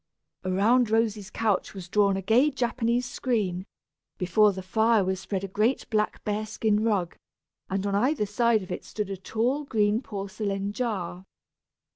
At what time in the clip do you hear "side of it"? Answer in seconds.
8.25-8.83